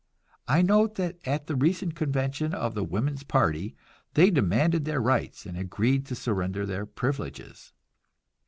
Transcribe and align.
I 0.47 0.63
note 0.63 0.95
that 0.95 1.19
at 1.27 1.45
the 1.45 1.55
recent 1.55 1.93
convention 1.93 2.55
of 2.55 2.73
the 2.73 2.83
Woman's 2.83 3.21
Party 3.21 3.75
they 4.15 4.31
demanded 4.31 4.83
their 4.83 4.99
rights 4.99 5.45
and 5.45 5.55
agreed 5.55 6.07
to 6.07 6.15
surrender 6.15 6.65
their 6.65 6.87
privileges. 6.87 7.71